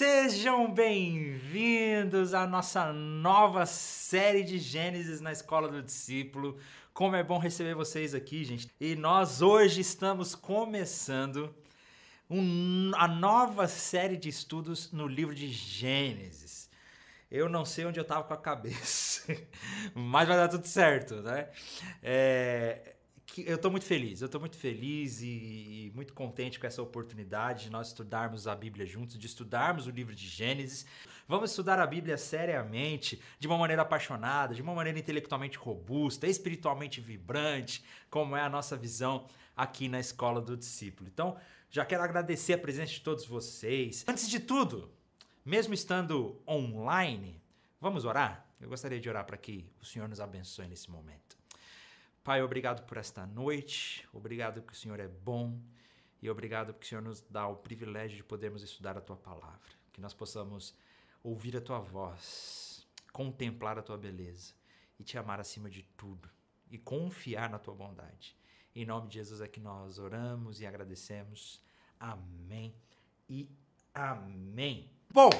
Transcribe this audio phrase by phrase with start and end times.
[0.00, 6.56] Sejam bem-vindos à nossa nova série de Gênesis na Escola do Discípulo.
[6.94, 8.66] Como é bom receber vocês aqui, gente.
[8.80, 11.54] E nós hoje estamos começando
[12.30, 16.70] um, a nova série de estudos no livro de Gênesis.
[17.30, 19.30] Eu não sei onde eu estava com a cabeça,
[19.94, 21.50] mas vai dar tudo certo, né?
[22.02, 22.94] É,
[23.38, 27.64] eu estou muito feliz, eu estou muito feliz e, e, muito contente com essa oportunidade
[27.64, 30.86] de nós estudarmos a Bíblia juntos, de estudarmos o livro de Gênesis.
[31.28, 37.00] Vamos estudar a Bíblia seriamente, de uma maneira apaixonada, de uma maneira intelectualmente robusta, espiritualmente
[37.00, 39.26] vibrante, como é a nossa visão
[39.56, 41.08] aqui na Escola do Discípulo.
[41.12, 41.36] Então,
[41.70, 44.04] já quero agradecer a presença de todos vocês.
[44.08, 44.90] Antes de tudo,
[45.44, 47.40] mesmo estando online,
[47.80, 48.46] vamos orar?
[48.60, 51.29] Eu gostaria de orar para que o Senhor nos abençoe nesse momento.
[52.22, 55.58] Pai, obrigado por esta noite, obrigado porque o Senhor é bom
[56.20, 59.70] e obrigado porque o Senhor nos dá o privilégio de podermos estudar a tua palavra,
[59.90, 60.74] que nós possamos
[61.24, 64.52] ouvir a tua voz, contemplar a tua beleza
[64.98, 66.28] e te amar acima de tudo
[66.70, 68.36] e confiar na tua bondade.
[68.74, 71.58] Em nome de Jesus é que nós oramos e agradecemos.
[71.98, 72.74] Amém
[73.30, 73.48] e
[73.94, 74.90] amém.
[75.10, 75.30] Bom,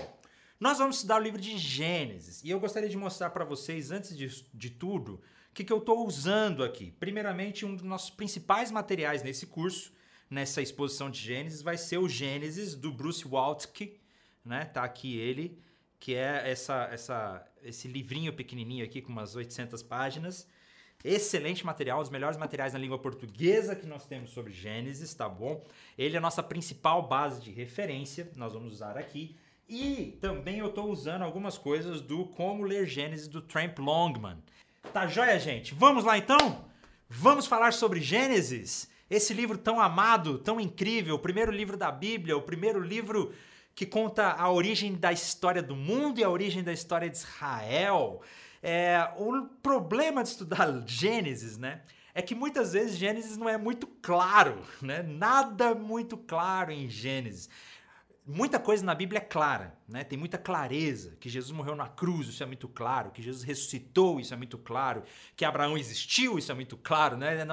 [0.58, 4.17] nós vamos estudar o livro de Gênesis e eu gostaria de mostrar para vocês, antes
[4.17, 6.93] de, de tudo, o que, que eu estou usando aqui?
[6.93, 9.92] Primeiramente, um dos nossos principais materiais nesse curso,
[10.31, 14.01] nessa exposição de Gênesis, vai ser o Gênesis do Bruce Waltke,
[14.45, 14.65] né?
[14.65, 15.61] Tá aqui ele,
[15.98, 20.47] que é essa, essa, esse livrinho pequenininho aqui com umas 800 páginas.
[21.03, 25.64] Excelente material, os melhores materiais na língua portuguesa que nós temos sobre Gênesis, tá bom?
[25.98, 29.37] Ele é a nossa principal base de referência, nós vamos usar aqui.
[29.69, 34.37] E também eu estou usando algumas coisas do Como Ler Gênesis do Tramp Longman.
[34.92, 35.73] Tá joia, gente?
[35.73, 36.64] Vamos lá então?
[37.09, 38.91] Vamos falar sobre Gênesis?
[39.09, 43.33] Esse livro tão amado, tão incrível, o primeiro livro da Bíblia, o primeiro livro
[43.73, 48.20] que conta a origem da história do mundo e a origem da história de Israel.
[48.61, 51.83] É, o problema de estudar Gênesis, né?
[52.12, 55.05] É que muitas vezes Gênesis não é muito claro, né?
[55.05, 57.48] Nada muito claro em Gênesis
[58.30, 60.05] muita coisa na Bíblia é clara, né?
[60.05, 64.20] Tem muita clareza que Jesus morreu na cruz, isso é muito claro, que Jesus ressuscitou,
[64.20, 65.02] isso é muito claro,
[65.36, 67.45] que Abraão existiu, isso é muito claro, né?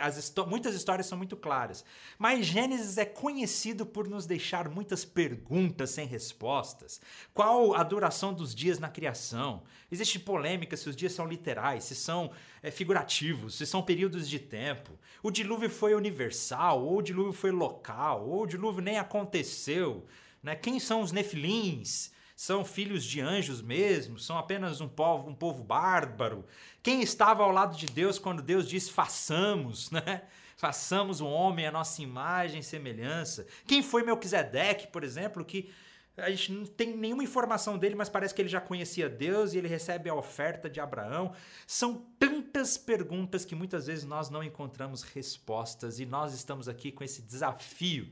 [0.00, 1.84] As muitas histórias são muito claras.
[2.18, 7.00] Mas Gênesis é conhecido por nos deixar muitas perguntas sem respostas.
[7.34, 9.64] Qual a duração dos dias na criação?
[9.90, 12.30] Existe polêmica se os dias são literais, se são
[12.62, 14.96] é, figurativos, se são períodos de tempo.
[15.22, 20.06] O dilúvio foi universal, ou o dilúvio foi local, ou o dilúvio nem aconteceu.
[20.42, 20.54] Né?
[20.54, 22.10] Quem são os nefilins?
[22.34, 24.18] São filhos de anjos mesmo?
[24.18, 26.46] São apenas um povo, um povo bárbaro?
[26.82, 30.22] Quem estava ao lado de Deus quando Deus disse façamos, né?
[30.56, 33.46] Façamos o homem a nossa imagem e semelhança.
[33.66, 35.70] Quem foi Melquisedeque, por exemplo, que
[36.16, 39.58] a gente não tem nenhuma informação dele, mas parece que ele já conhecia Deus e
[39.58, 41.32] ele recebe a oferta de Abraão.
[41.66, 47.04] São tantas perguntas que muitas vezes nós não encontramos respostas e nós estamos aqui com
[47.04, 48.08] esse desafio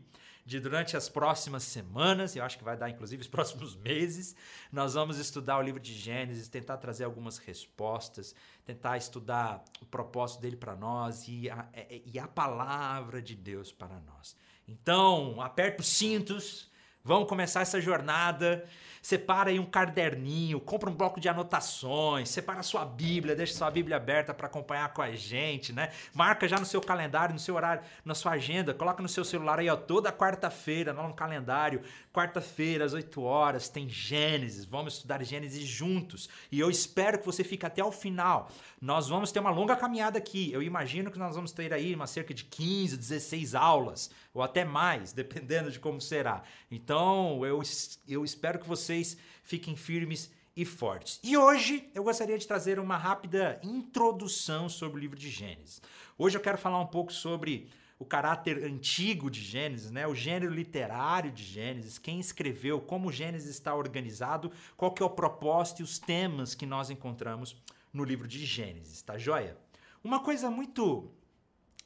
[0.49, 4.35] de durante as próximas semanas, eu acho que vai dar inclusive os próximos meses,
[4.73, 10.41] nós vamos estudar o livro de Gênesis, tentar trazer algumas respostas, tentar estudar o propósito
[10.41, 11.69] dele para nós e a,
[12.07, 14.35] e a palavra de Deus para nós.
[14.67, 16.71] Então, aperta os cintos,
[17.05, 18.67] vamos começar essa jornada
[19.09, 23.97] separa aí um caderninho, compra um bloco de anotações, separa sua Bíblia, deixa sua Bíblia
[23.97, 25.91] aberta para acompanhar com a gente, né?
[26.13, 29.61] Marca já no seu calendário, no seu horário, na sua agenda, coloca no seu celular
[29.61, 31.81] aí, ó, toda quarta-feira, no calendário,
[32.13, 36.29] quarta-feira às 8 horas, tem Gênesis, vamos estudar Gênesis juntos.
[36.53, 38.51] E eu espero que você fique até o final.
[38.81, 40.53] Nós vamos ter uma longa caminhada aqui.
[40.53, 44.65] Eu imagino que nós vamos ter aí uma cerca de 15, 16 aulas, ou até
[44.65, 46.43] mais, dependendo de como será.
[46.71, 47.63] Então, eu,
[48.07, 51.21] eu espero que você vocês fiquem firmes e fortes.
[51.23, 55.81] E hoje eu gostaria de trazer uma rápida introdução sobre o livro de Gênesis.
[56.17, 60.07] Hoje eu quero falar um pouco sobre o caráter antigo de Gênesis, né?
[60.07, 65.11] o gênero literário de Gênesis, quem escreveu, como Gênesis está organizado, qual que é o
[65.11, 67.56] propósito e os temas que nós encontramos
[67.93, 69.56] no livro de Gênesis, tá joia?
[70.03, 71.11] Uma coisa muito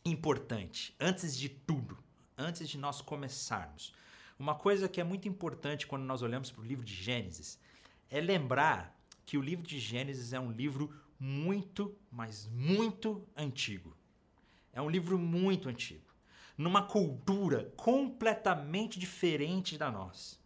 [0.05, 1.99] importante, antes de tudo,
[2.37, 3.94] antes de nós começarmos,
[4.38, 7.58] uma coisa que é muito importante quando nós olhamos para o livro de Gênesis
[8.11, 13.96] é lembrar que o livro de Gênesis é um livro muito, mas muito antigo.
[14.73, 16.12] É um livro muito antigo,
[16.56, 20.37] numa cultura completamente diferente da nossa.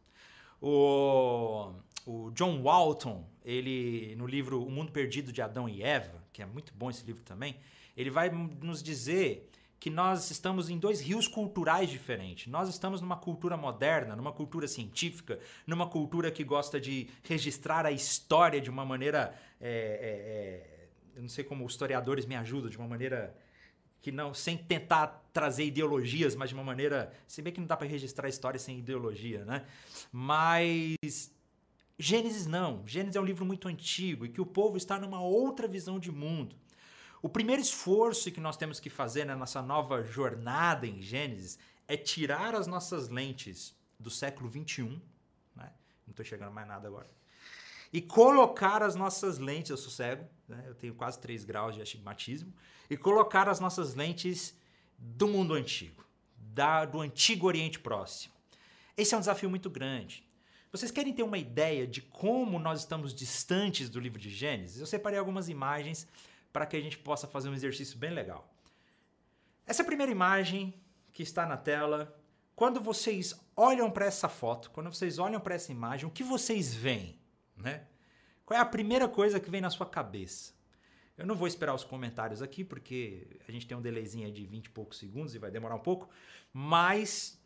[0.61, 1.73] O,
[2.05, 6.47] o John Walton, ele no livro O Mundo Perdido de Adão e Eva, que é
[6.47, 7.57] muito bom esse livro também,
[7.97, 12.47] ele vai nos dizer que nós estamos em dois rios culturais diferentes.
[12.47, 17.93] Nós estamos numa cultura moderna, numa cultura científica, numa cultura que gosta de registrar a
[17.93, 19.35] história de uma maneira.
[19.61, 23.35] É, é, é, eu não sei como os historiadores me ajudam, de uma maneira
[24.01, 27.13] que não, sem tentar trazer ideologias, mas de uma maneira.
[27.27, 29.67] Se bem que não dá para registrar a história sem ideologia, né?
[30.13, 31.35] Mas.
[31.99, 32.87] Gênesis não.
[32.87, 36.13] Gênesis é um livro muito antigo e que o povo está numa outra visão de
[36.13, 36.55] mundo.
[37.27, 41.59] O primeiro esforço que nós temos que fazer na nossa nova jornada em Gênesis
[41.89, 44.91] é tirar as nossas lentes do século 21,
[45.57, 45.73] né?
[46.07, 47.11] não estou chegando mais nada agora,
[47.93, 50.67] e colocar as nossas lentes, eu sou cego, né?
[50.69, 52.55] eu tenho quase 3 graus de astigmatismo,
[52.89, 54.57] e colocar as nossas lentes
[54.97, 56.07] do mundo antigo,
[56.39, 58.35] da, do antigo Oriente Próximo.
[58.97, 60.25] Esse é um desafio muito grande.
[60.71, 64.81] Vocês querem ter uma ideia de como nós estamos distantes do livro de Gênesis?
[64.81, 66.07] Eu separei algumas imagens
[66.57, 68.51] para que a gente possa fazer um exercício bem legal.
[69.67, 70.73] Essa primeira imagem
[71.13, 72.19] que está na tela,
[72.55, 76.75] quando vocês olham para essa foto, quando vocês olham para essa imagem, o que vocês
[76.75, 77.21] veem,
[77.55, 77.87] né?
[78.47, 80.55] Qual é a primeira coisa que vem na sua cabeça?
[81.19, 84.65] Eu não vou esperar os comentários aqui, porque a gente tem um delayzinho de 20
[84.65, 86.09] e poucos segundos e vai demorar um pouco,
[86.55, 87.39] mas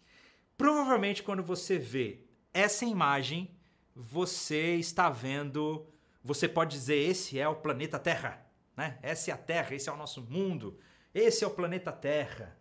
[0.56, 2.20] provavelmente quando você vê
[2.54, 3.50] essa imagem,
[3.92, 5.84] você está vendo,
[6.22, 8.48] você pode dizer esse é o planeta Terra.
[8.80, 8.98] Né?
[9.02, 10.78] Essa é a Terra, esse é o nosso mundo,
[11.12, 12.56] esse é o planeta Terra.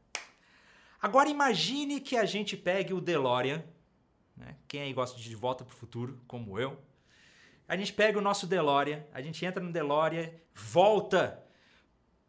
[1.02, 3.64] Agora imagine que a gente pegue o DeLorean,
[4.36, 4.58] né?
[4.68, 6.78] quem aí gosta de Volta para o Futuro, como eu,
[7.70, 11.42] a gente pega o nosso DeLorean, a gente entra no DeLorean, volta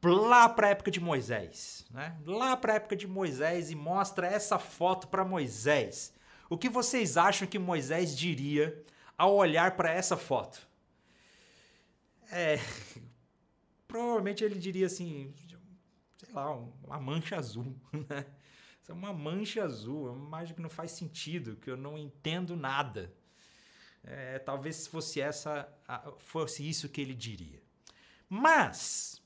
[0.05, 2.17] lá para a época de Moisés, né?
[2.25, 6.15] lá para a época de Moisés e mostra essa foto para Moisés.
[6.49, 8.85] O que vocês acham que Moisés diria
[9.19, 10.65] ao olhar para essa foto?
[12.31, 12.61] É,
[13.91, 15.35] provavelmente ele diria assim,
[16.17, 17.77] sei lá, uma mancha azul,
[18.09, 18.25] né?
[18.89, 22.57] é uma mancha azul, é uma imagem que não faz sentido, que eu não entendo
[22.57, 23.13] nada.
[24.03, 25.69] É, talvez fosse essa,
[26.19, 27.61] fosse isso que ele diria.
[28.29, 29.23] Mas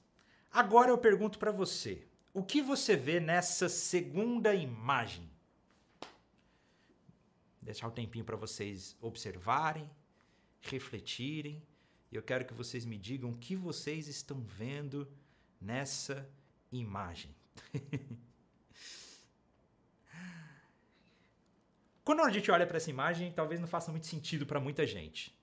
[0.50, 5.30] agora eu pergunto para você, o que você vê nessa segunda imagem?
[7.62, 9.88] Deixar um tempinho para vocês observarem,
[10.60, 11.62] refletirem
[12.16, 15.08] eu quero que vocês me digam o que vocês estão vendo
[15.60, 16.28] nessa
[16.70, 17.34] imagem.
[22.04, 25.34] Quando a gente olha para essa imagem, talvez não faça muito sentido para muita gente.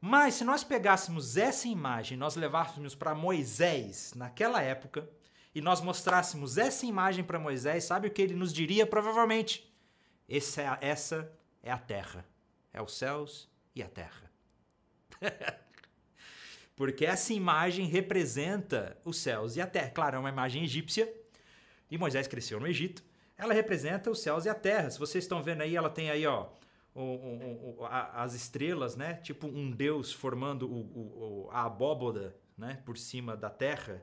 [0.00, 5.08] Mas se nós pegássemos essa imagem, nós levássemos para Moisés naquela época
[5.54, 9.72] e nós mostrássemos essa imagem para Moisés, sabe o que ele nos diria provavelmente?
[10.28, 12.26] Essa é essa é a terra,
[12.72, 14.30] é os céus e a terra.
[16.76, 19.90] Porque essa imagem representa os céus e a terra.
[19.90, 21.10] Claro, é uma imagem egípcia
[21.90, 23.02] e Moisés cresceu no Egito.
[23.38, 24.90] Ela representa os céus e a terra.
[24.90, 26.48] Se vocês estão vendo aí, ela tem aí, ó,
[26.94, 29.14] o, o, o, a, as estrelas, né?
[29.14, 32.82] Tipo um deus formando a abóboda, né?
[32.84, 34.02] Por cima da terra,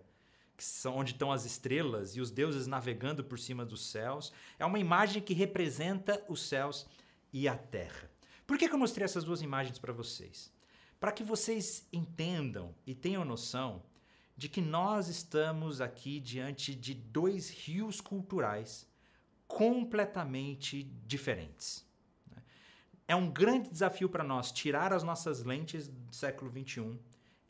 [0.56, 4.31] que são onde estão as estrelas e os deuses navegando por cima dos céus.
[4.60, 6.88] É uma imagem que representa os céus
[7.31, 8.10] e a terra.
[8.46, 10.53] Por que, que eu mostrei essas duas imagens para vocês?
[11.04, 13.84] Para que vocês entendam e tenham noção
[14.38, 18.88] de que nós estamos aqui diante de dois rios culturais
[19.46, 21.86] completamente diferentes.
[22.32, 22.42] Né?
[23.06, 26.98] É um grande desafio para nós tirar as nossas lentes do século XXI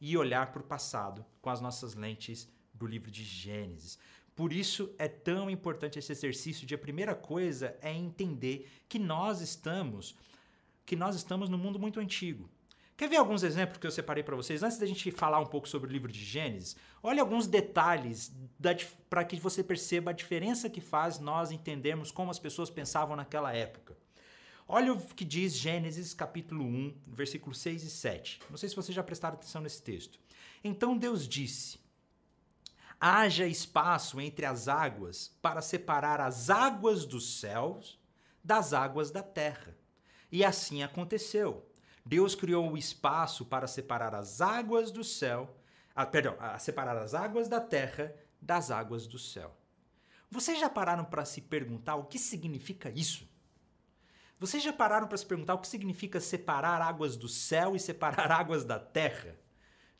[0.01, 3.99] e olhar para o passado com as nossas lentes do livro de Gênesis.
[4.35, 9.41] Por isso é tão importante esse exercício de a primeira coisa é entender que nós
[9.41, 10.15] estamos
[10.87, 12.49] que nós estamos no mundo muito antigo.
[12.95, 14.61] Quer ver alguns exemplos que eu separei para vocês?
[14.61, 18.31] Antes da gente falar um pouco sobre o livro de Gênesis, olha alguns detalhes
[19.09, 23.51] para que você perceba a diferença que faz nós entendermos como as pessoas pensavam naquela
[23.51, 23.97] época.
[24.67, 28.39] Olha o que diz Gênesis capítulo 1, versículos 6 e 7.
[28.49, 30.19] Não sei se vocês já prestaram atenção nesse texto.
[30.63, 31.79] Então Deus disse:
[32.99, 37.99] Haja espaço entre as águas para separar as águas dos céus
[38.43, 39.75] das águas da terra.
[40.31, 41.67] E assim aconteceu.
[42.05, 45.57] Deus criou o espaço para separar as águas do céu,
[45.95, 49.55] ah, perdão, a separar as águas da terra das águas do céu.
[50.29, 53.27] Vocês já pararam para se perguntar o que significa isso?
[54.39, 58.29] Vocês já pararam para se perguntar o que significa separar águas do céu e separar
[58.33, 59.39] águas da terra?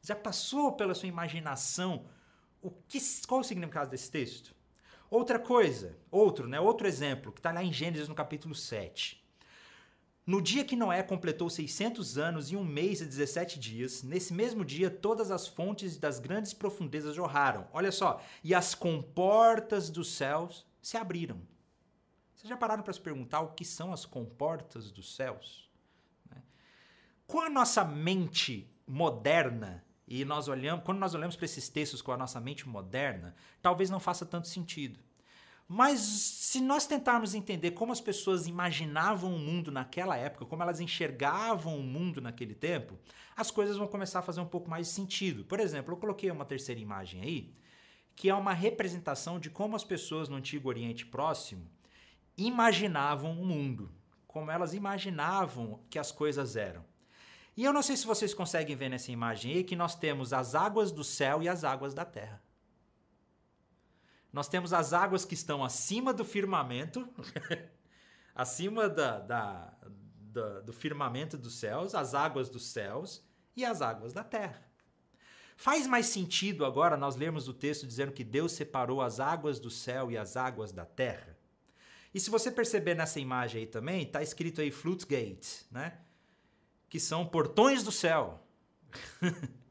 [0.02, 2.06] Já passou pela sua imaginação
[2.62, 4.54] o que, qual o significado desse texto?
[5.10, 9.23] Outra coisa, outro, né, outro exemplo, que está lá em Gênesis no capítulo 7.
[10.26, 14.64] No dia que Noé completou 600 anos e um mês e 17 dias, nesse mesmo
[14.64, 17.68] dia todas as fontes das grandes profundezas jorraram.
[17.74, 21.42] Olha só, e as comportas dos céus se abriram.
[22.34, 25.70] Vocês já pararam para se perguntar o que são as comportas dos céus?
[26.30, 26.42] Né?
[27.28, 32.14] Com a nossa mente moderna, e nós olhamos, quando nós olhamos para esses textos com
[32.14, 35.00] a nossa mente moderna, talvez não faça tanto sentido.
[35.76, 40.80] Mas se nós tentarmos entender como as pessoas imaginavam o mundo naquela época, como elas
[40.80, 42.96] enxergavam o mundo naquele tempo,
[43.36, 45.44] as coisas vão começar a fazer um pouco mais sentido.
[45.44, 47.56] Por exemplo, eu coloquei uma terceira imagem aí,
[48.16, 51.68] que é uma representação de como as pessoas no Antigo Oriente Próximo
[52.38, 53.92] imaginavam o mundo,
[54.28, 56.86] como elas imaginavam que as coisas eram.
[57.58, 60.54] E eu não sei se vocês conseguem ver nessa imagem aí que nós temos as
[60.54, 62.43] águas do céu e as águas da terra.
[64.34, 67.08] Nós temos as águas que estão acima do firmamento,
[68.34, 69.74] acima da, da,
[70.20, 73.24] da, do firmamento dos céus, as águas dos céus
[73.56, 74.60] e as águas da terra.
[75.56, 79.70] Faz mais sentido agora nós lermos o texto dizendo que Deus separou as águas do
[79.70, 81.38] céu e as águas da terra?
[82.12, 86.00] E se você perceber nessa imagem aí também, está escrito aí Flutgate, né?
[86.90, 88.44] Que são portões do céu.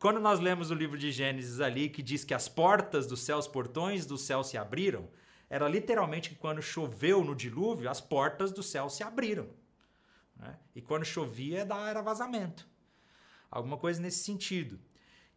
[0.00, 3.36] Quando nós lemos o livro de Gênesis ali, que diz que as portas do céu,
[3.36, 5.06] os portões do céu se abriram,
[5.50, 9.46] era literalmente que quando choveu no dilúvio, as portas do céu se abriram.
[10.36, 10.58] Né?
[10.74, 12.66] E quando chovia, era vazamento.
[13.50, 14.80] Alguma coisa nesse sentido.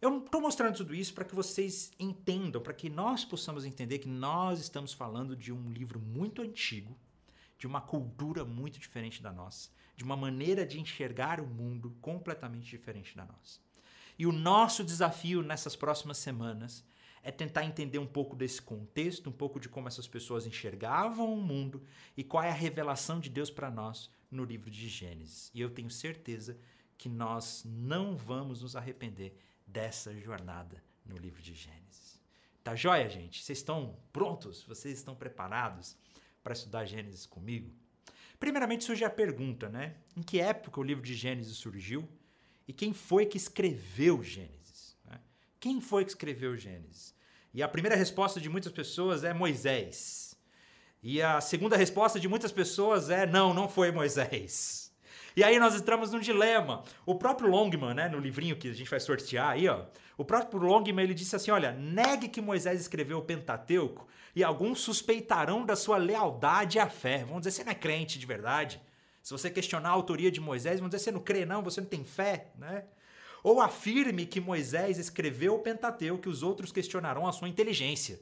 [0.01, 4.07] Eu estou mostrando tudo isso para que vocês entendam, para que nós possamos entender que
[4.07, 6.97] nós estamos falando de um livro muito antigo,
[7.57, 12.69] de uma cultura muito diferente da nossa, de uma maneira de enxergar o mundo completamente
[12.69, 13.59] diferente da nossa.
[14.17, 16.83] E o nosso desafio nessas próximas semanas
[17.23, 21.41] é tentar entender um pouco desse contexto, um pouco de como essas pessoas enxergavam o
[21.41, 21.81] mundo
[22.17, 25.49] e qual é a revelação de Deus para nós no livro de Gênesis.
[25.53, 26.57] E eu tenho certeza
[26.97, 32.19] que nós não vamos nos arrepender dessa jornada no livro de Gênesis.
[32.63, 33.43] Tá joia, gente?
[33.43, 34.63] Vocês estão prontos?
[34.63, 35.97] Vocês estão preparados
[36.43, 37.73] para estudar Gênesis comigo?
[38.39, 39.95] Primeiramente surge a pergunta, né?
[40.15, 42.07] Em que época o livro de Gênesis surgiu?
[42.67, 44.97] E quem foi que escreveu Gênesis.
[45.05, 45.19] Né?
[45.59, 47.13] Quem foi que escreveu Gênesis?
[47.53, 50.35] E a primeira resposta de muitas pessoas é Moisés.
[51.01, 54.91] E a segunda resposta de muitas pessoas é não, não foi Moisés.
[55.35, 56.83] E aí nós entramos num dilema.
[57.05, 59.85] O próprio Longman, né, no livrinho que a gente vai sortear aí, ó,
[60.17, 64.79] o próprio Longman ele disse assim, olha, negue que Moisés escreveu o Pentateuco e alguns
[64.79, 67.23] suspeitarão da sua lealdade à fé.
[67.23, 68.81] Vão dizer, você não é crente de verdade.
[69.23, 71.87] Se você questionar a autoria de Moisés, vão dizer você não crê não, você não
[71.87, 72.83] tem fé, né?
[73.41, 78.19] Ou afirme que Moisés escreveu o Pentateuco, que os outros questionarão a sua inteligência.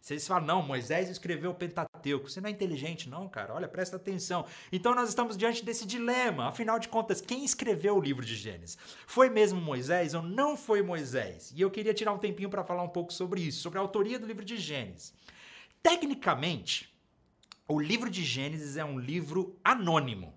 [0.00, 3.66] Se eles falam, não, Moisés escreveu o Pentateuco, você não é inteligente, não, cara, olha,
[3.66, 4.46] presta atenção.
[4.70, 6.46] Então nós estamos diante desse dilema.
[6.48, 8.78] Afinal de contas, quem escreveu o livro de Gênesis?
[9.06, 11.52] Foi mesmo Moisés ou não foi Moisés?
[11.56, 14.18] E eu queria tirar um tempinho para falar um pouco sobre isso, sobre a autoria
[14.18, 15.12] do livro de Gênesis.
[15.82, 16.95] Tecnicamente,
[17.68, 20.34] o livro de Gênesis é um livro anônimo,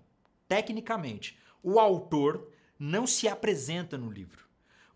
[0.48, 1.38] tecnicamente.
[1.62, 4.44] O autor não se apresenta no livro.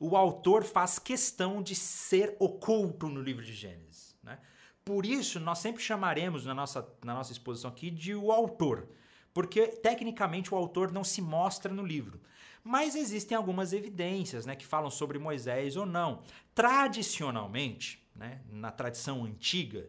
[0.00, 4.16] O autor faz questão de ser oculto no livro de Gênesis.
[4.22, 4.38] Né?
[4.84, 8.88] Por isso, nós sempre chamaremos na nossa, na nossa exposição aqui de o autor,
[9.32, 12.20] porque tecnicamente o autor não se mostra no livro.
[12.62, 16.22] Mas existem algumas evidências né, que falam sobre Moisés ou não.
[16.54, 19.88] Tradicionalmente, né, na tradição antiga,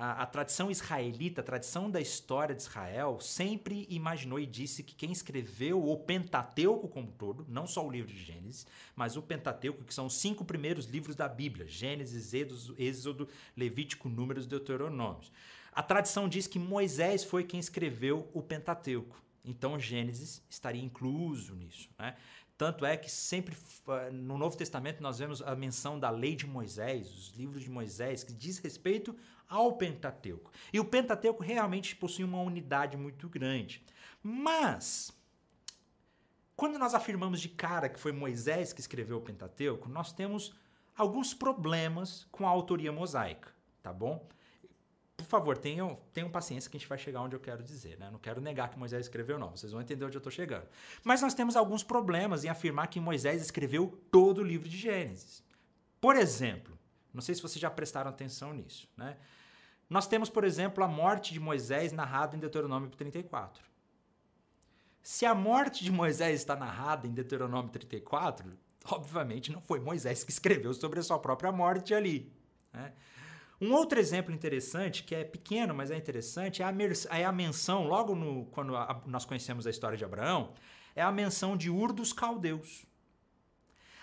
[0.00, 4.94] a, a, tradição israelita, a tradição da história de Israel, sempre imaginou e disse que
[4.94, 8.66] quem escreveu o Pentateuco como todo, não só o livro de Gênesis,
[8.96, 12.32] mas o Pentateuco, que são os cinco primeiros livros da Bíblia: Gênesis,
[12.78, 15.30] Êxodo, Levítico, Números Deuteronômios.
[15.70, 19.22] A tradição diz que Moisés foi quem escreveu o Pentateuco.
[19.44, 21.90] Então Gênesis estaria incluso nisso.
[21.98, 22.16] Né?
[22.56, 23.54] Tanto é que sempre
[24.12, 28.24] no Novo Testamento nós vemos a menção da lei de Moisés, os livros de Moisés,
[28.24, 29.14] que diz respeito
[29.50, 30.52] ao Pentateuco.
[30.72, 33.84] E o Pentateuco realmente possui uma unidade muito grande.
[34.22, 35.10] Mas,
[36.54, 40.54] quando nós afirmamos de cara que foi Moisés que escreveu o Pentateuco, nós temos
[40.96, 43.52] alguns problemas com a autoria mosaica,
[43.82, 44.24] tá bom?
[45.16, 48.08] Por favor, tenham, tenham paciência que a gente vai chegar onde eu quero dizer, né?
[48.10, 49.50] Não quero negar que Moisés escreveu, não.
[49.50, 50.66] Vocês vão entender onde eu estou chegando.
[51.04, 55.44] Mas nós temos alguns problemas em afirmar que Moisés escreveu todo o livro de Gênesis.
[56.00, 56.78] Por exemplo,
[57.12, 59.16] não sei se vocês já prestaram atenção nisso, né?
[59.90, 63.64] Nós temos, por exemplo, a morte de Moisés narrada em Deuteronômio 34.
[65.02, 68.56] Se a morte de Moisés está narrada em Deuteronômio 34,
[68.88, 72.32] obviamente não foi Moisés que escreveu sobre a sua própria morte ali.
[72.72, 72.92] Né?
[73.60, 76.72] Um outro exemplo interessante, que é pequeno, mas é interessante, é a,
[77.18, 80.52] é a menção, logo no, quando a, nós conhecemos a história de Abraão,
[80.94, 82.86] é a menção de Ur dos Caldeus.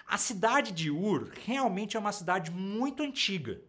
[0.06, 3.62] A cidade de Ur realmente é uma cidade muito antiga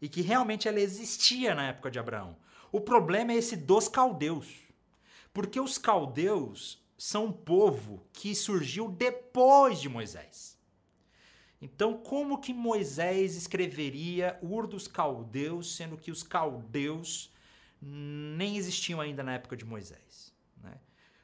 [0.00, 2.36] e que realmente ela existia na época de Abraão.
[2.70, 4.54] O problema é esse dos caldeus.
[5.32, 10.58] Porque os caldeus são um povo que surgiu depois de Moisés.
[11.60, 17.32] Então, como que Moisés escreveria Ur dos caldeus, sendo que os caldeus
[17.80, 20.32] nem existiam ainda na época de Moisés?
[20.62, 20.78] Né?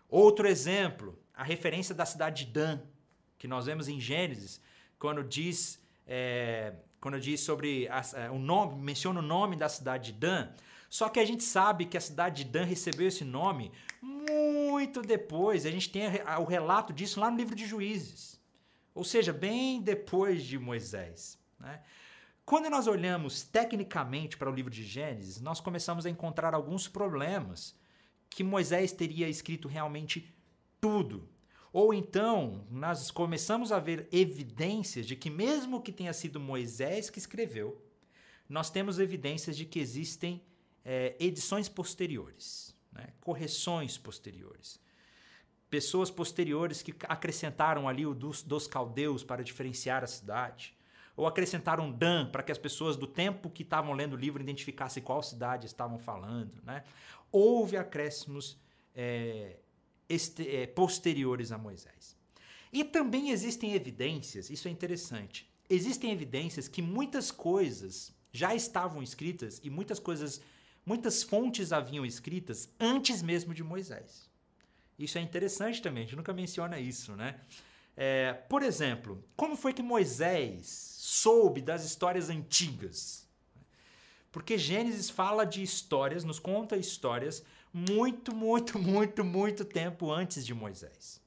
[0.09, 2.81] Outro exemplo, a referência da cidade de Dan,
[3.39, 4.61] que nós vemos em Gênesis,
[4.99, 10.11] quando diz, é, quando diz sobre a, é, o nome, menciona o nome da cidade
[10.11, 10.49] de Dan.
[10.89, 13.71] Só que a gente sabe que a cidade de Dan recebeu esse nome
[14.01, 15.67] muito depois.
[15.67, 16.05] A gente tem
[16.41, 18.41] o relato disso lá no livro de Juízes.
[18.95, 21.39] Ou seja, bem depois de Moisés.
[21.61, 21.79] Né?
[22.43, 27.79] Quando nós olhamos tecnicamente para o livro de Gênesis, nós começamos a encontrar alguns problemas
[28.31, 30.35] que Moisés teria escrito realmente
[30.81, 31.29] tudo.
[31.75, 37.19] Ou então, nós começamos a ver evidências de que, mesmo que tenha sido Moisés que
[37.19, 37.85] escreveu,
[38.49, 40.41] nós temos evidências de que existem
[40.85, 43.09] é, edições posteriores, né?
[43.21, 44.79] correções posteriores.
[45.69, 50.77] Pessoas posteriores que acrescentaram ali o dos, dos caldeus para diferenciar a cidade.
[51.17, 55.03] Ou acrescentaram Dan para que as pessoas do tempo que estavam lendo o livro identificassem
[55.03, 56.53] qual cidade estavam falando.
[56.63, 56.85] Né?
[57.33, 58.57] Houve acréscimos
[58.95, 59.57] é,
[60.09, 62.17] este, é, posteriores a Moisés.
[62.73, 69.61] E também existem evidências, isso é interessante, existem evidências que muitas coisas já estavam escritas
[69.63, 70.41] e muitas coisas
[70.87, 74.29] Muitas fontes haviam escritas antes mesmo de Moisés.
[74.99, 77.41] Isso é interessante também, a gente nunca menciona isso, né?
[77.97, 80.67] É, por exemplo, como foi que Moisés
[80.99, 83.24] soube das histórias antigas?
[84.35, 90.53] Porque Gênesis fala de histórias, nos conta histórias muito, muito, muito, muito tempo antes de
[90.53, 91.23] Moisés.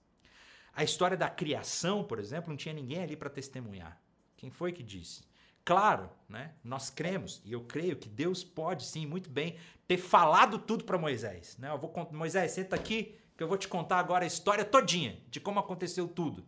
[0.73, 3.97] A história da criação, por exemplo, não tinha ninguém ali para testemunhar.
[4.35, 5.23] Quem foi que disse?
[5.63, 6.51] Claro, né?
[6.61, 10.97] Nós cremos e eu creio que Deus pode sim, muito bem, ter falado tudo para
[10.97, 11.71] Moisés, né?
[11.71, 15.39] Eu vou Moisés, senta aqui que eu vou te contar agora a história todinha de
[15.39, 16.43] como aconteceu tudo.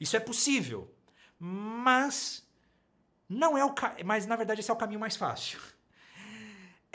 [0.00, 0.90] Isso é possível,
[1.38, 2.48] mas
[3.28, 3.74] não é o
[4.06, 5.60] mas na verdade esse é o caminho mais fácil.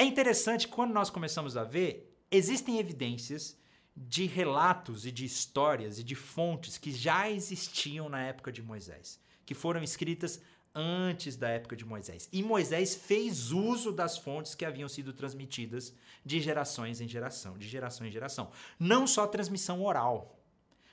[0.04, 3.58] É interessante quando nós começamos a ver, existem evidências
[3.96, 9.18] de relatos e de histórias e de fontes que já existiam na época de Moisés,
[9.46, 10.42] que foram escritas
[10.76, 12.28] antes da época de Moisés.
[12.34, 17.70] E Moisés fez uso das fontes que haviam sido transmitidas de gerações em geração, de
[17.70, 18.52] geração em geração.
[18.78, 20.38] Não só transmissão oral,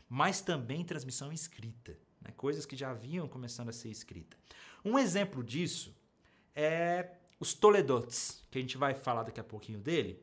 [0.08, 2.30] mas também transmissão escrita, né?
[2.36, 4.36] coisas que já haviam começando a ser escrita.
[4.84, 5.92] Um exemplo disso
[6.54, 10.22] é os Toledotes, que a gente vai falar daqui a pouquinho dele.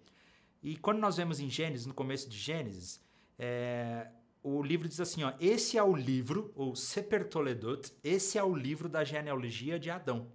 [0.62, 3.02] E quando nós vemos em Gênesis, no começo de Gênesis,
[3.40, 4.08] é,
[4.44, 8.56] o livro diz assim, ó, esse é o livro, ou Seper Toledot, esse é o
[8.56, 10.32] livro da genealogia de Adão.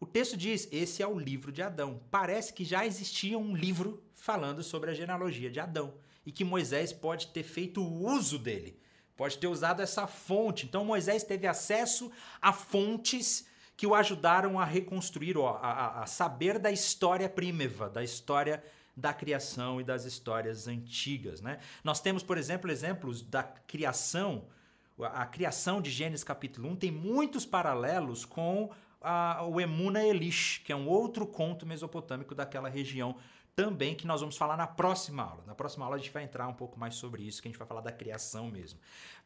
[0.00, 2.02] O texto diz, esse é o livro de Adão.
[2.10, 5.94] Parece que já existia um livro falando sobre a genealogia de Adão
[6.26, 8.80] e que Moisés pode ter feito uso dele,
[9.16, 10.66] pode ter usado essa fonte.
[10.66, 16.58] Então Moisés teve acesso a fontes que o ajudaram a reconstruir, ó, a, a saber
[16.58, 18.62] da história primeva, da história
[18.96, 21.40] da criação e das histórias antigas.
[21.40, 21.58] Né?
[21.82, 24.44] Nós temos, por exemplo, exemplos da criação,
[24.98, 30.72] a criação de Gênesis capítulo 1 tem muitos paralelos com a, o Emuna Elish, que
[30.72, 33.16] é um outro conto mesopotâmico daquela região
[33.54, 35.44] também que nós vamos falar na próxima aula.
[35.46, 37.58] Na próxima aula a gente vai entrar um pouco mais sobre isso, que a gente
[37.58, 38.78] vai falar da criação mesmo.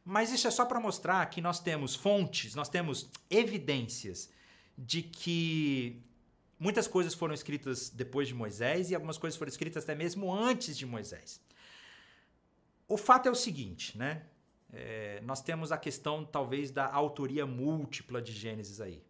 [0.05, 4.31] Mas isso é só para mostrar que nós temos fontes, nós temos evidências
[4.77, 6.03] de que
[6.59, 10.77] Muitas coisas foram escritas depois de Moisés e algumas coisas foram escritas até mesmo antes
[10.77, 11.41] de Moisés.
[12.89, 14.23] O fato é o seguinte, né?
[14.73, 19.03] É, nós temos a questão, talvez, da autoria múltipla de Gênesis aí.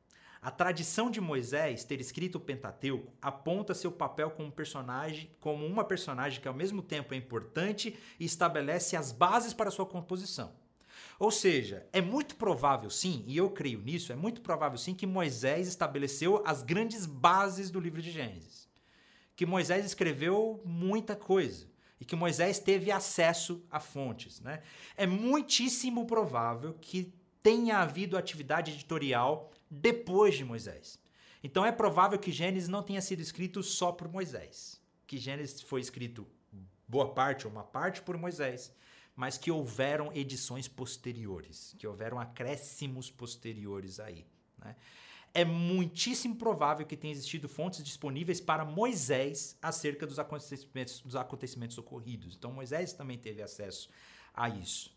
[0.46, 5.82] A tradição de Moisés ter escrito o Pentateuco aponta seu papel como personagem, como uma
[5.82, 10.52] personagem que ao mesmo tempo é importante e estabelece as bases para sua composição.
[11.18, 15.04] Ou seja, é muito provável sim, e eu creio nisso, é muito provável sim que
[15.04, 18.68] Moisés estabeleceu as grandes bases do livro de Gênesis.
[19.34, 21.66] Que Moisés escreveu muita coisa
[22.00, 24.40] e que Moisés teve acesso a fontes.
[24.40, 24.62] Né?
[24.96, 27.12] É muitíssimo provável que
[27.46, 30.98] tenha havido atividade editorial depois de Moisés.
[31.44, 34.82] Então é provável que Gênesis não tenha sido escrito só por Moisés.
[35.06, 36.26] Que Gênesis foi escrito
[36.88, 38.74] boa parte ou uma parte por Moisés
[39.14, 44.26] mas que houveram edições posteriores, que houveram acréscimos posteriores aí.
[44.58, 44.76] Né?
[45.36, 51.76] é muitíssimo provável que tenha existido fontes disponíveis para Moisés acerca dos acontecimentos, dos acontecimentos
[51.76, 52.34] ocorridos.
[52.34, 53.90] Então Moisés também teve acesso
[54.32, 54.95] a isso.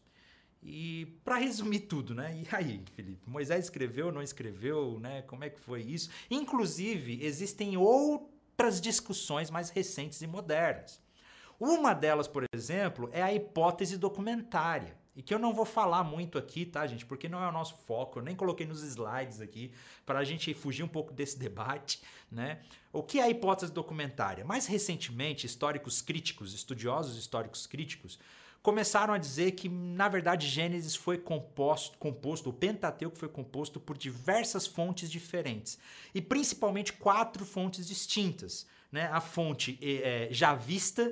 [0.61, 2.35] E para resumir tudo, né?
[2.35, 5.21] E aí, Felipe, Moisés escreveu, não escreveu, né?
[5.23, 6.09] Como é que foi isso?
[6.29, 11.01] Inclusive, existem outras discussões mais recentes e modernas.
[11.59, 14.97] Uma delas, por exemplo, é a hipótese documentária.
[15.15, 17.05] E que eu não vou falar muito aqui, tá, gente?
[17.05, 18.19] Porque não é o nosso foco.
[18.19, 19.73] Eu nem coloquei nos slides aqui
[20.05, 22.61] para a gente fugir um pouco desse debate, né?
[22.93, 24.45] O que é a hipótese documentária?
[24.45, 28.17] Mais recentemente, históricos críticos, estudiosos históricos críticos,
[28.61, 33.97] começaram a dizer que, na verdade, Gênesis foi composto, composto, o Pentateuco foi composto por
[33.97, 35.79] diversas fontes diferentes.
[36.13, 38.67] E principalmente quatro fontes distintas.
[38.91, 39.07] Né?
[39.11, 41.11] A fonte é, javista,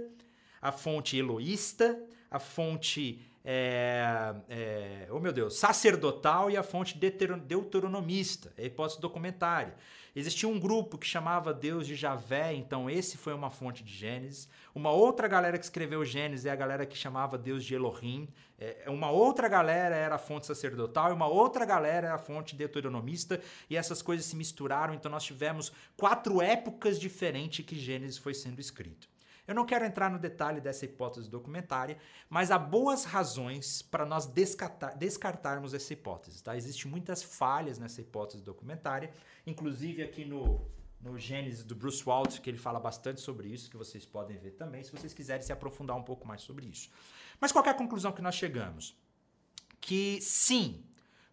[0.61, 1.97] a fonte eloísta,
[2.29, 8.99] a fonte é, é, oh meu Deus, sacerdotal e a fonte deuteronomista, é a hipótese
[8.99, 9.73] documentária.
[10.13, 14.49] Existia um grupo que chamava Deus de Javé, então esse foi uma fonte de Gênesis.
[14.75, 18.27] Uma outra galera que escreveu Gênesis é a galera que chamava Deus de Elohim.
[18.59, 22.53] É, uma outra galera era a fonte sacerdotal e uma outra galera era a fonte
[22.53, 23.39] deuteronomista.
[23.69, 28.59] E essas coisas se misturaram, então nós tivemos quatro épocas diferentes que Gênesis foi sendo
[28.59, 29.07] escrito.
[29.47, 31.97] Eu não quero entrar no detalhe dessa hipótese documentária,
[32.29, 36.43] mas há boas razões para nós descartar, descartarmos essa hipótese.
[36.43, 36.57] Tá?
[36.57, 39.09] Existem muitas falhas nessa hipótese documentária,
[39.45, 43.77] inclusive aqui no, no Gênesis do Bruce Waltz, que ele fala bastante sobre isso, que
[43.77, 46.89] vocês podem ver também, se vocês quiserem se aprofundar um pouco mais sobre isso.
[47.39, 48.97] Mas qual é a conclusão que nós chegamos?
[49.79, 50.83] Que sim,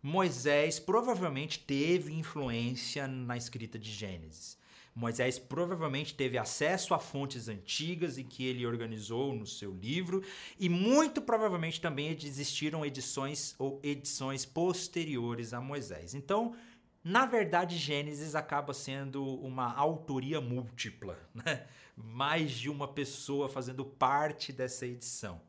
[0.00, 4.56] Moisés provavelmente teve influência na escrita de Gênesis.
[4.94, 10.22] Moisés provavelmente teve acesso a fontes antigas em que ele organizou no seu livro
[10.58, 16.14] e muito provavelmente também existiram edições ou edições posteriores a Moisés.
[16.14, 16.54] Então,
[17.02, 21.66] na verdade, Gênesis acaba sendo uma autoria múltipla, né?
[21.96, 25.40] mais de uma pessoa fazendo parte dessa edição.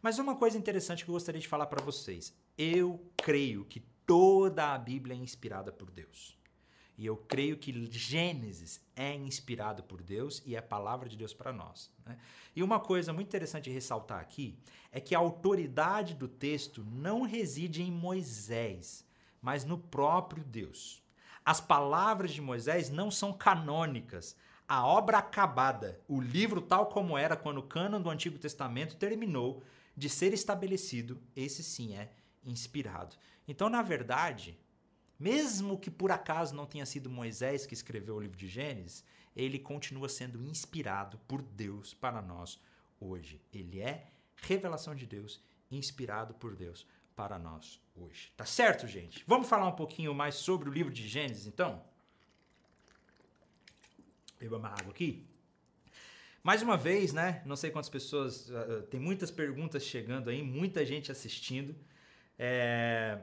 [0.00, 4.72] Mas uma coisa interessante que eu gostaria de falar para vocês: eu creio que toda
[4.72, 6.36] a Bíblia é inspirada por Deus.
[6.96, 11.32] E eu creio que Gênesis é inspirado por Deus e é a palavra de Deus
[11.32, 11.90] para nós.
[12.04, 12.18] Né?
[12.54, 14.58] E uma coisa muito interessante ressaltar aqui
[14.90, 19.06] é que a autoridade do texto não reside em Moisés,
[19.40, 21.02] mas no próprio Deus.
[21.44, 24.36] As palavras de Moisés não são canônicas.
[24.68, 29.62] A obra acabada, o livro tal como era quando o cânon do Antigo Testamento terminou
[29.96, 32.10] de ser estabelecido, esse sim é
[32.44, 33.16] inspirado.
[33.46, 34.58] Então, na verdade,
[35.22, 39.04] mesmo que por acaso não tenha sido Moisés que escreveu o livro de Gênesis,
[39.36, 42.60] ele continua sendo inspirado por Deus para nós
[43.00, 43.40] hoje.
[43.52, 48.32] Ele é revelação de Deus, inspirado por Deus para nós hoje.
[48.36, 49.22] Tá certo, gente?
[49.24, 51.80] Vamos falar um pouquinho mais sobre o livro de Gênesis, então?
[54.40, 55.24] Beba uma água aqui.
[56.42, 57.40] Mais uma vez, né?
[57.46, 58.48] Não sei quantas pessoas.
[58.48, 61.76] Uh, tem muitas perguntas chegando aí, muita gente assistindo.
[62.36, 63.20] É,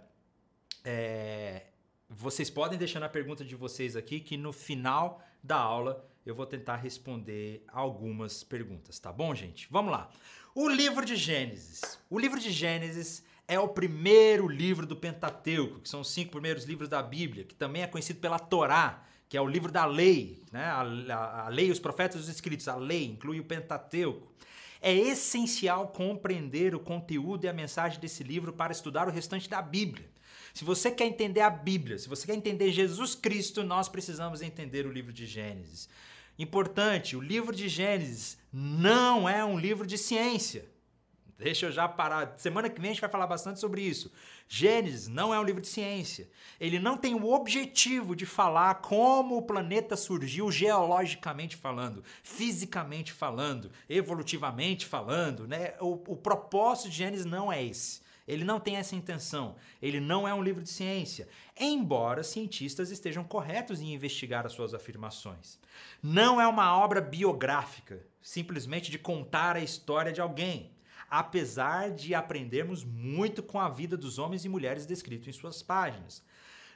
[0.86, 1.66] é,
[2.10, 6.46] vocês podem deixar a pergunta de vocês aqui que no final da aula eu vou
[6.46, 9.68] tentar responder algumas perguntas, tá bom, gente?
[9.70, 10.10] Vamos lá.
[10.56, 12.00] O livro de Gênesis.
[12.10, 16.66] O livro de Gênesis é o primeiro livro do Pentateuco, que são os cinco primeiros
[16.66, 20.42] livros da Bíblia, que também é conhecido pela Torá, que é o livro da lei,
[20.52, 20.66] né?
[20.66, 22.68] a, a, a lei, os profetas e os escritos.
[22.68, 24.28] A lei inclui o Pentateuco.
[24.82, 29.62] É essencial compreender o conteúdo e a mensagem desse livro para estudar o restante da
[29.62, 30.08] Bíblia.
[30.60, 34.86] Se você quer entender a Bíblia, se você quer entender Jesus Cristo, nós precisamos entender
[34.86, 35.88] o livro de Gênesis.
[36.38, 40.70] Importante, o livro de Gênesis não é um livro de ciência.
[41.38, 42.34] Deixa eu já parar.
[42.38, 44.12] Semana que vem a gente vai falar bastante sobre isso.
[44.50, 46.30] Gênesis não é um livro de ciência.
[46.60, 53.72] Ele não tem o objetivo de falar como o planeta surgiu geologicamente falando, fisicamente falando,
[53.90, 55.48] evolutivamente falando.
[55.48, 55.76] Né?
[55.80, 58.09] O, o propósito de Gênesis não é esse.
[58.30, 59.56] Ele não tem essa intenção.
[59.82, 61.28] Ele não é um livro de ciência,
[61.60, 65.58] embora cientistas estejam corretos em investigar as suas afirmações.
[66.02, 70.72] Não é uma obra biográfica, simplesmente de contar a história de alguém,
[71.10, 76.24] apesar de aprendermos muito com a vida dos homens e mulheres descritos em suas páginas.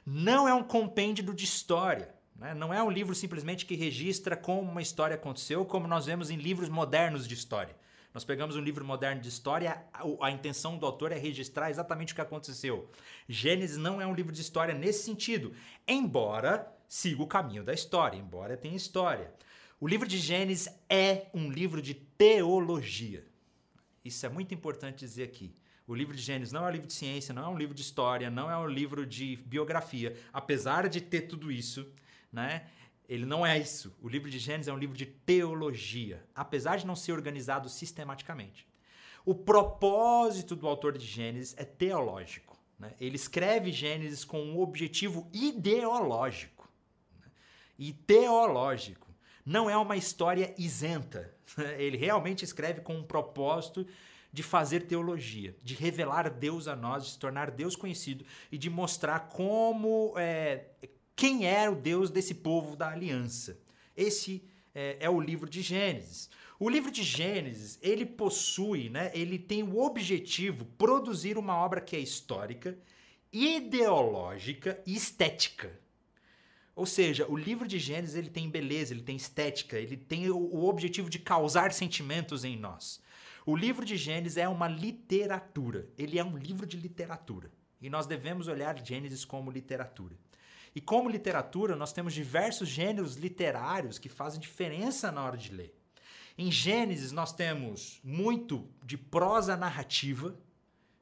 [0.04, 2.12] Não é um compêndio de história.
[2.34, 2.52] Né?
[2.52, 6.36] Não é um livro simplesmente que registra como uma história aconteceu, como nós vemos em
[6.36, 7.76] livros modernos de história.
[8.14, 12.12] Nós pegamos um livro moderno de história, a, a, intenção do autor é registrar exatamente
[12.12, 12.88] o que aconteceu.
[13.28, 15.52] Gênesis não é um livro de história nesse sentido,
[15.86, 19.34] embora siga o caminho da história, embora tenha história.
[19.80, 23.26] O livro de Gênesis é um livro de teologia.
[24.04, 25.52] Isso é muito importante dizer aqui.
[25.84, 27.82] O livro de Gênesis não é um livro de ciência, não é um livro de
[27.82, 30.16] história, não é um livro de biografia.
[30.32, 31.92] Apesar de ter tudo isso,
[32.32, 32.64] né?
[33.08, 33.94] Ele não é isso.
[34.00, 38.66] O livro de Gênesis é um livro de teologia, apesar de não ser organizado sistematicamente.
[39.24, 42.58] O propósito do autor de Gênesis é teológico.
[42.78, 42.94] Né?
[43.00, 46.68] Ele escreve Gênesis com um objetivo ideológico
[47.20, 47.26] né?
[47.78, 49.06] e teológico.
[49.44, 51.32] Não é uma história isenta.
[51.78, 53.86] Ele realmente escreve com um propósito
[54.32, 58.68] de fazer teologia, de revelar Deus a nós, de se tornar Deus conhecido e de
[58.68, 60.70] mostrar como é,
[61.16, 63.58] quem é o Deus desse povo da aliança.
[63.96, 64.42] Esse
[64.74, 66.28] é, é, o livro de Gênesis.
[66.58, 71.96] O livro de Gênesis ele possui, né, ele tem o objetivo produzir uma obra que
[71.96, 72.78] é histórica,
[73.32, 75.80] ideológica e estética.
[76.74, 80.36] Ou seja, o livro de Gênesis ele tem beleza, ele tem estética, ele tem o,
[80.36, 83.00] o objetivo de causar sentimentos em nós.
[83.46, 87.52] O livro de Gênesis é uma literatura, ele é um livro de literatura.
[87.80, 90.16] E nós devemos olhar Gênesis como literatura.
[90.74, 95.72] E como literatura, nós temos diversos gêneros literários que fazem diferença na hora de ler.
[96.36, 100.36] Em Gênesis, nós temos muito de prosa narrativa,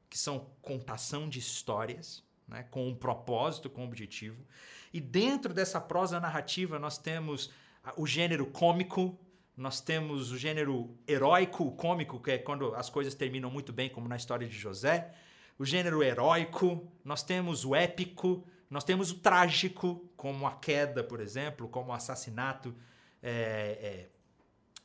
[0.07, 4.45] que são contação de histórias, né, com um propósito, com um objetivo.
[4.93, 7.49] E dentro dessa prosa narrativa, nós temos
[7.97, 9.19] o gênero cômico,
[9.57, 14.07] nós temos o gênero heróico, cômico, que é quando as coisas terminam muito bem, como
[14.07, 15.15] na história de José.
[15.57, 21.19] O gênero heróico, nós temos o épico, nós temos o trágico, como a queda, por
[21.21, 22.73] exemplo, como o assassinato
[23.21, 24.09] é, é,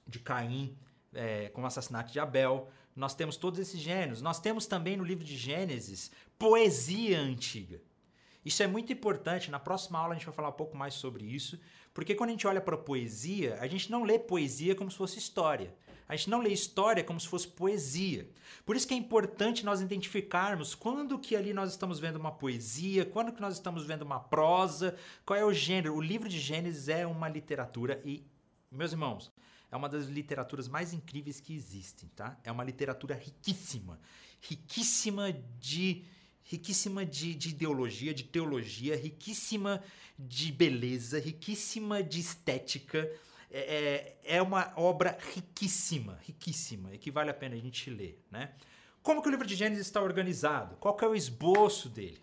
[0.06, 0.76] de Caim,
[1.14, 2.68] é, como o assassinato de Abel.
[2.94, 4.20] Nós temos todos esses gêneros.
[4.20, 7.80] Nós temos também no livro de Gênesis poesia antiga.
[8.44, 9.50] Isso é muito importante.
[9.50, 11.58] Na próxima aula a gente vai falar um pouco mais sobre isso,
[11.94, 15.18] porque quando a gente olha para poesia, a gente não lê poesia como se fosse
[15.18, 15.74] história.
[16.08, 18.28] A gente não lê história como se fosse poesia.
[18.64, 23.04] Por isso que é importante nós identificarmos quando que ali nós estamos vendo uma poesia,
[23.04, 25.94] quando que nós estamos vendo uma prosa, qual é o gênero.
[25.94, 28.24] O livro de Gênesis é uma literatura e,
[28.72, 29.30] meus irmãos,
[29.70, 32.38] é uma das literaturas mais incríveis que existem, tá?
[32.42, 34.00] É uma literatura riquíssima,
[34.40, 36.04] riquíssima de
[36.48, 39.82] riquíssima de, de ideologia, de teologia, riquíssima
[40.18, 43.06] de beleza, riquíssima de estética.
[43.50, 48.22] É, é, é uma obra riquíssima, riquíssima, e que vale a pena a gente ler,
[48.30, 48.52] né?
[49.02, 50.76] Como que o livro de Gênesis está organizado?
[50.76, 52.20] Qual que é o esboço dele?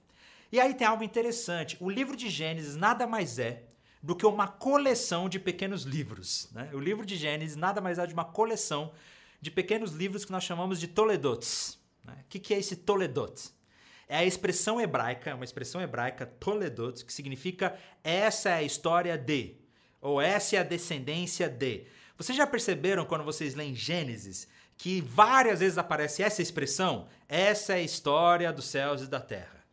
[0.52, 1.78] E aí tem algo interessante.
[1.80, 3.64] O livro de Gênesis nada mais é
[4.02, 6.48] do que uma coleção de pequenos livros.
[6.52, 6.70] Né?
[6.74, 8.94] O livro de Gênesis nada mais é de uma coleção
[9.42, 11.80] de pequenos livros que nós chamamos de Toledotes.
[12.04, 12.14] Né?
[12.22, 13.50] O que, que é esse Toledot?
[14.08, 19.56] É a expressão hebraica, uma expressão hebraica, Toledot, que significa essa é a história de,
[20.06, 21.88] ou essa é a descendência de.
[22.15, 27.08] Vocês já perceberam quando vocês leem Gênesis que várias vezes aparece essa expressão?
[27.28, 29.65] Essa é a história dos céus e da terra.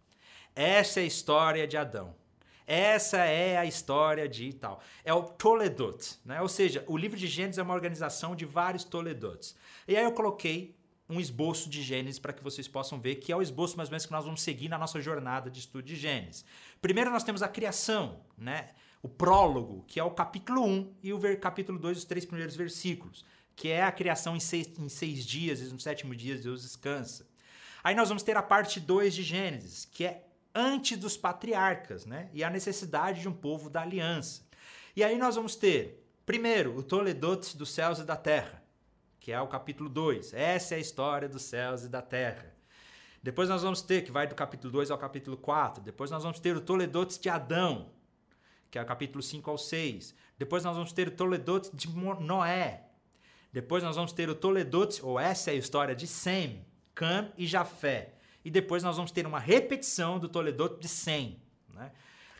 [0.56, 2.14] Essa é a história de Adão.
[2.66, 4.80] Essa é a história de tal.
[5.04, 6.40] É o Toledot, né?
[6.40, 9.54] Ou seja, o livro de Gênesis é uma organização de vários Toledots.
[9.86, 10.74] E aí eu coloquei
[11.10, 13.92] um esboço de Gênesis para que vocês possam ver, que é o esboço mais ou
[13.92, 16.42] menos que nós vamos seguir na nossa jornada de estudo de Gênesis.
[16.80, 18.70] Primeiro nós temos a criação, né?
[19.02, 23.24] O prólogo, que é o capítulo 1 e o capítulo 2, os três primeiros versículos,
[23.56, 27.26] que é a criação em seis, em seis dias, e no sétimo dia Deus descansa.
[27.82, 32.30] Aí nós vamos ter a parte 2 de Gênesis, que é antes dos patriarcas, né?
[32.32, 34.42] E a necessidade de um povo da aliança.
[34.94, 38.62] E aí nós vamos ter, primeiro, o Toledot dos céus e da terra
[39.22, 40.34] que é o capítulo 2.
[40.34, 42.52] Essa é a história dos céus e da terra.
[43.22, 45.80] Depois nós vamos ter, que vai do capítulo 2 ao capítulo 4.
[45.80, 47.92] Depois nós vamos ter o Toledotes de Adão,
[48.72, 50.14] que é o capítulo 5 ao 6.
[50.38, 52.86] Depois nós vamos ter o Toledotes de Noé.
[53.52, 57.46] Depois nós vamos ter o Toledotes, ou essa é a história de Sem, Cam e
[57.46, 58.14] Jafé.
[58.42, 61.42] E depois nós vamos ter uma repetição do Toledote de Sem.
[61.68, 61.92] Né?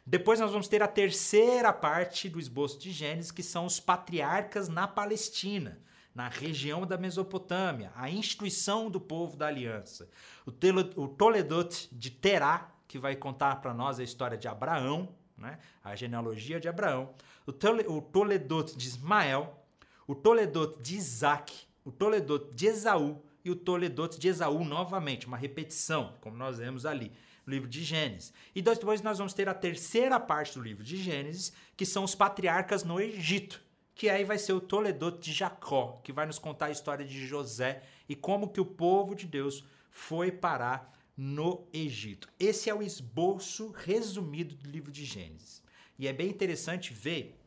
[0.07, 4.71] Depois nós vamos ter a terceira parte do esboço de Gênesis, que são os patriarcas
[4.71, 5.83] na Palestina
[6.15, 10.11] na região da Mesopotâmia, a instituição do povo da aliança.
[10.45, 15.59] O Toledot de Terá, que vai contar para nós a história de Abraão, né?
[15.85, 17.15] a genealogia de Abraão.
[17.47, 19.63] O Toledot de Ismael,
[20.07, 25.37] o Toledot de Isaac, o Toledot de Esaú e o Toledot de Esaú novamente, uma
[25.37, 27.13] repetição, como nós vemos ali
[27.45, 28.33] no livro de Gênesis.
[28.55, 32.15] E depois nós vamos ter a terceira parte do livro de Gênesis, que são os
[32.15, 33.61] patriarcas no Egito
[33.95, 37.27] que aí vai ser o Toledot de Jacó, que vai nos contar a história de
[37.27, 42.29] José e como que o povo de Deus foi parar no Egito.
[42.39, 45.63] Esse é o esboço resumido do livro de Gênesis.
[45.99, 47.39] E é bem interessante ver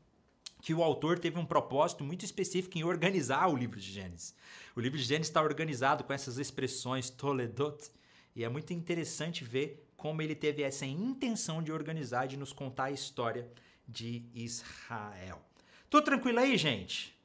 [0.61, 4.35] que o autor teve um propósito muito específico em organizar o livro de Gênesis.
[4.75, 7.91] O livro de Gênesis está organizado com essas expressões Toledot,
[8.35, 12.85] e é muito interessante ver como ele teve essa intenção de organizar de nos contar
[12.85, 13.49] a história
[13.87, 15.41] de Israel.
[15.89, 17.15] Tudo tranquilo aí, gente?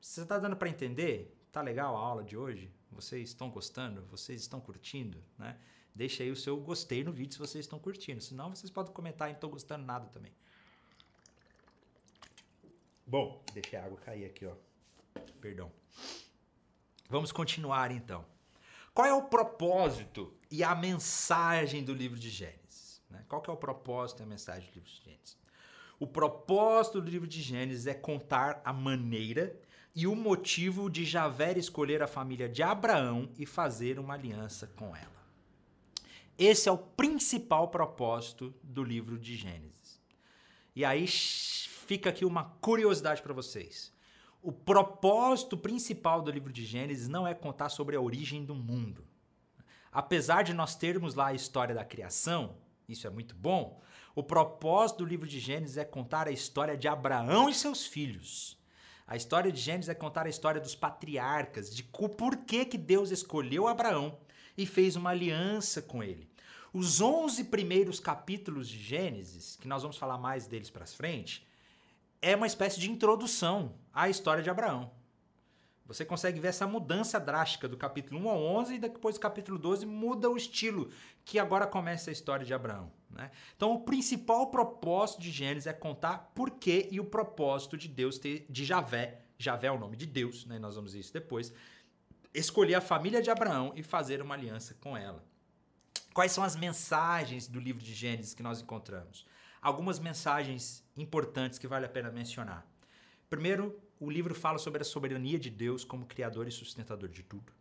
[0.00, 1.36] Você está dando para entender?
[1.52, 2.72] Tá legal a aula de hoje?
[2.90, 4.04] Vocês estão gostando?
[4.06, 5.22] Vocês estão curtindo?
[5.38, 5.58] Né?
[5.94, 8.20] Deixa aí o seu gostei no vídeo se vocês estão curtindo.
[8.20, 10.32] Senão vocês podem comentar e não gostando nada também.
[13.06, 14.54] Bom, deixei a água cair aqui, ó.
[15.40, 15.72] Perdão.
[17.08, 18.24] Vamos continuar então.
[18.94, 23.02] Qual é o propósito e a mensagem do livro de Gênesis?
[23.10, 23.24] Né?
[23.28, 25.36] Qual que é o propósito e a mensagem do livro de Gênesis?
[25.98, 29.60] O propósito do livro de Gênesis é contar a maneira
[29.94, 34.94] e o motivo de Javé escolher a família de Abraão e fazer uma aliança com
[34.94, 35.20] ela.
[36.38, 40.00] Esse é o principal propósito do livro de Gênesis.
[40.74, 43.92] E aí fica aqui uma curiosidade para vocês.
[44.40, 49.04] O propósito principal do livro de Gênesis não é contar sobre a origem do mundo.
[49.92, 52.56] Apesar de nós termos lá a história da criação,
[52.88, 53.82] isso é muito bom,
[54.14, 58.59] o propósito do livro de Gênesis é contar a história de Abraão e seus filhos.
[59.10, 63.10] A história de Gênesis é contar a história dos patriarcas, de por que, que Deus
[63.10, 64.16] escolheu Abraão
[64.56, 66.30] e fez uma aliança com ele.
[66.72, 71.44] Os 11 primeiros capítulos de Gênesis, que nós vamos falar mais deles para frente,
[72.22, 74.92] é uma espécie de introdução à história de Abraão.
[75.92, 79.58] Você consegue ver essa mudança drástica do capítulo 1 ao 11 e depois do capítulo
[79.58, 80.90] 12 muda o estilo
[81.24, 82.92] que agora começa a história de Abraão.
[83.10, 83.30] Né?
[83.56, 88.18] Então, o principal propósito de Gênesis é contar por que e o propósito de Deus
[88.18, 90.58] ter, de Javé, Javé é o nome de Deus, né?
[90.58, 91.52] nós vamos ver isso depois,
[92.32, 95.24] escolher a família de Abraão e fazer uma aliança com ela.
[96.14, 99.24] Quais são as mensagens do livro de Gênesis que nós encontramos?
[99.60, 102.66] algumas mensagens importantes que vale a pena mencionar.
[103.28, 107.52] Primeiro, o livro fala sobre a soberania de Deus como criador e sustentador de tudo.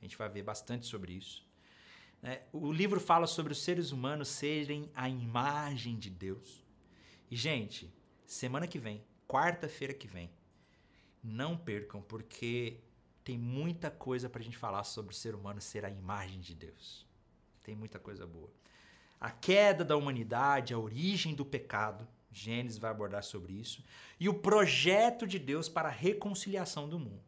[0.00, 1.46] A gente vai ver bastante sobre isso.
[2.22, 6.64] É, o livro fala sobre os seres humanos serem a imagem de Deus.
[7.30, 7.92] E, gente,
[8.24, 10.30] semana que vem, quarta-feira que vem,
[11.22, 12.80] não percam, porque
[13.22, 16.54] tem muita coisa para a gente falar sobre o ser humano ser a imagem de
[16.54, 17.06] Deus.
[17.62, 18.50] Tem muita coisa boa
[19.20, 22.08] a queda da humanidade, a origem do pecado.
[22.30, 23.84] Gênesis vai abordar sobre isso.
[24.18, 27.22] E o projeto de Deus para a reconciliação do mundo.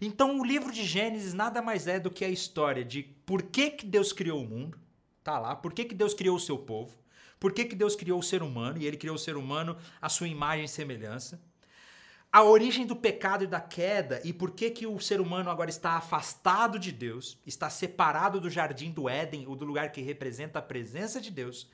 [0.00, 3.70] Então, o livro de Gênesis nada mais é do que a história de por que,
[3.70, 4.78] que Deus criou o mundo,
[5.22, 6.96] tá lá, por que, que Deus criou o seu povo,
[7.38, 10.08] por que, que Deus criou o ser humano, e ele criou o ser humano à
[10.08, 11.40] sua imagem e semelhança
[12.32, 15.68] a origem do pecado e da queda e por que, que o ser humano agora
[15.68, 20.58] está afastado de Deus, está separado do jardim do Éden, ou do lugar que representa
[20.58, 21.68] a presença de Deus.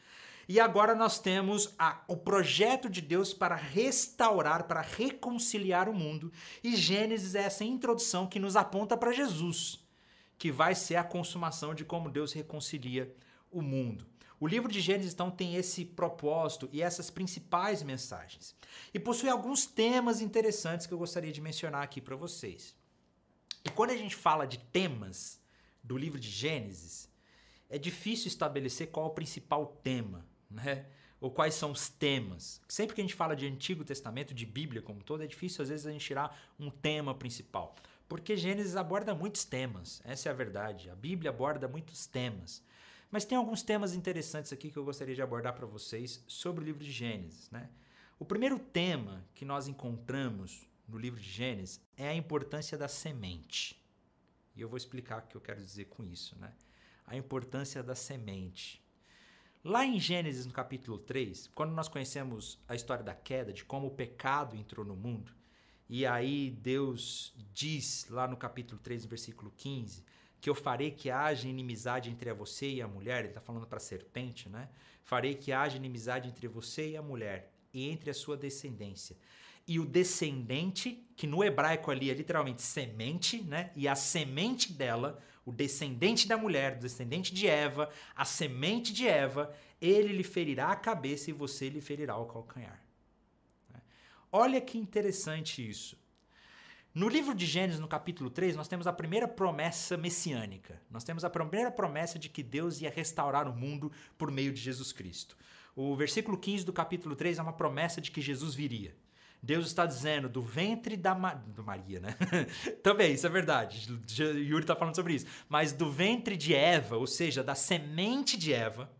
[0.49, 6.33] E agora nós temos a, o projeto de Deus para restaurar, para reconciliar o mundo.
[6.65, 9.79] E Gênesis é essa introdução que nos aponta para Jesus,
[10.39, 13.15] que vai ser a consumação de como Deus reconcilia
[13.51, 14.07] o mundo.
[14.41, 18.55] O livro de Gênesis, então, tem esse propósito e essas principais mensagens.
[18.95, 22.75] E possui alguns temas interessantes que eu gostaria de mencionar aqui para vocês.
[23.65, 25.41] E quando a gente fala de temas
[25.83, 27.11] do livro de Gênesis,
[27.69, 30.87] é difícil estabelecer qual é o principal tema, né?
[31.21, 32.61] Ou quais são os temas.
[32.69, 35.69] Sempre que a gente fala de Antigo Testamento, de Bíblia como todo, é difícil às
[35.69, 37.75] vezes a gente tirar um tema principal.
[38.09, 40.89] Porque Gênesis aborda muitos temas, essa é a verdade.
[40.89, 42.63] A Bíblia aborda muitos temas.
[43.11, 46.67] Mas tem alguns temas interessantes aqui que eu gostaria de abordar para vocês sobre o
[46.67, 47.51] livro de Gênesis.
[47.51, 47.69] Né?
[48.19, 53.79] O primeiro tema que nós encontramos no livro de Gênesis é a importância da semente.
[54.55, 56.37] E eu vou explicar o que eu quero dizer com isso.
[56.39, 56.53] Né?
[57.07, 58.83] A importância da semente.
[59.65, 63.89] Lá em Gênesis, no capítulo 3, quando nós conhecemos a história da queda, de como
[63.89, 65.33] o pecado entrou no mundo,
[65.89, 70.05] e aí Deus diz lá no capítulo 3, versículo 15,
[70.41, 73.79] que eu farei que haja inimizade entre você e a mulher, ele está falando para
[73.79, 74.69] a serpente, né?
[75.03, 79.17] Farei que haja inimizade entre você e a mulher, e entre a sua descendência.
[79.67, 83.73] E o descendente, que no hebraico ali é literalmente semente, né?
[83.75, 89.09] E a semente dela, o descendente da mulher, o descendente de Eva, a semente de
[89.09, 92.79] Eva, ele lhe ferirá a cabeça e você lhe ferirá o calcanhar.
[94.31, 95.99] Olha que interessante isso.
[96.95, 100.83] No livro de Gênesis, no capítulo 3, nós temos a primeira promessa messiânica.
[100.91, 104.61] Nós temos a primeira promessa de que Deus ia restaurar o mundo por meio de
[104.61, 105.35] Jesus Cristo.
[105.75, 108.95] O versículo 15 do capítulo 3 é uma promessa de que Jesus viria.
[109.43, 111.35] Deus está dizendo do ventre da Ma...
[111.35, 112.17] do Maria, né?
[112.83, 113.89] Também, isso é verdade.
[114.19, 115.27] Yuri está falando sobre isso.
[115.49, 118.91] Mas do ventre de Eva, ou seja, da semente de Eva,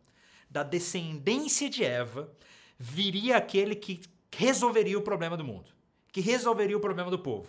[0.49, 2.33] da descendência de Eva,
[2.79, 4.01] viria aquele que
[4.35, 5.71] resolveria o problema do mundo,
[6.13, 7.49] que resolveria o problema do povo,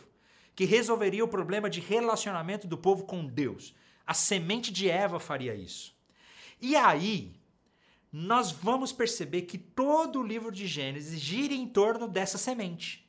[0.56, 3.74] que resolveria o problema de relacionamento do povo com Deus.
[4.06, 5.96] A semente de Eva faria isso.
[6.60, 7.39] E aí,
[8.12, 13.08] nós vamos perceber que todo o livro de Gênesis gira em torno dessa semente.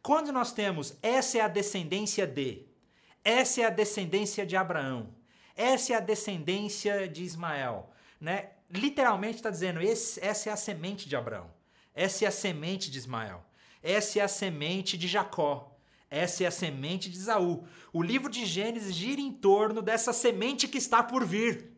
[0.00, 2.66] Quando nós temos essa é a descendência de,
[3.24, 5.14] essa é a descendência de Abraão,
[5.56, 8.50] essa é a descendência de Ismael, né?
[8.70, 11.50] Literalmente está dizendo, esse, essa é a semente de Abraão,
[11.94, 13.44] essa é a semente de Ismael,
[13.82, 15.76] essa é a semente de Jacó,
[16.08, 17.64] essa é a semente de Isaú.
[17.92, 21.72] O livro de Gênesis gira em torno dessa semente que está por vir,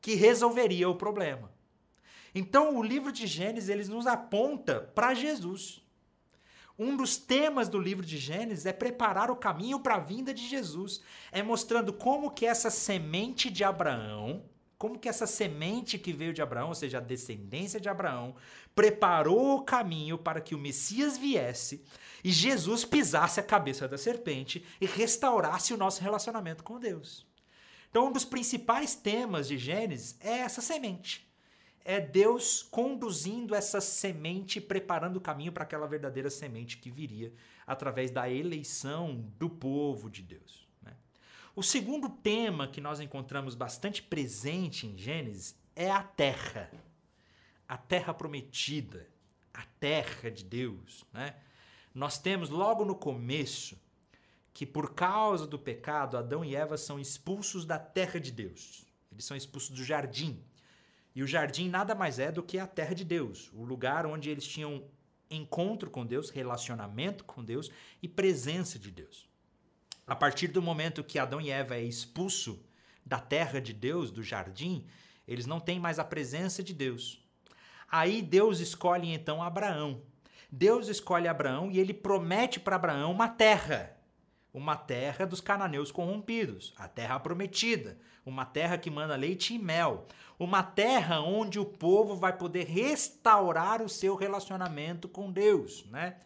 [0.00, 1.51] que resolveria o problema.
[2.34, 5.82] Então, o livro de Gênesis ele nos aponta para Jesus.
[6.78, 10.46] Um dos temas do livro de Gênesis é preparar o caminho para a vinda de
[10.48, 14.42] Jesus, é mostrando como que essa semente de Abraão,
[14.78, 18.34] como que essa semente que veio de Abraão, ou seja, a descendência de Abraão,
[18.74, 21.84] preparou o caminho para que o Messias viesse
[22.24, 27.26] e Jesus pisasse a cabeça da serpente e restaurasse o nosso relacionamento com Deus.
[27.90, 31.31] Então, um dos principais temas de Gênesis é essa semente
[31.84, 37.32] é Deus conduzindo essa semente, preparando o caminho para aquela verdadeira semente que viria
[37.66, 40.66] através da eleição do povo de Deus.
[40.82, 40.94] Né?
[41.54, 46.70] O segundo tema que nós encontramos bastante presente em Gênesis é a terra.
[47.68, 49.08] A terra prometida,
[49.52, 51.04] a terra de Deus.
[51.12, 51.34] Né?
[51.94, 53.76] Nós temos logo no começo
[54.52, 58.84] que por causa do pecado, Adão e Eva são expulsos da terra de Deus.
[59.10, 60.42] Eles são expulsos do jardim.
[61.14, 64.30] E o jardim nada mais é do que a terra de Deus, o lugar onde
[64.30, 64.84] eles tinham
[65.30, 67.70] encontro com Deus, relacionamento com Deus
[68.02, 69.28] e presença de Deus.
[70.06, 72.64] A partir do momento que Adão e Eva é expulso
[73.04, 74.86] da terra de Deus, do jardim,
[75.26, 77.22] eles não têm mais a presença de Deus.
[77.88, 80.02] Aí Deus escolhe então Abraão.
[80.50, 83.96] Deus escolhe Abraão e ele promete para Abraão uma terra
[84.52, 90.06] uma terra dos cananeus corrompidos, a terra prometida, uma terra que manda leite e mel,
[90.38, 96.16] uma terra onde o povo vai poder restaurar o seu relacionamento com Deus, né?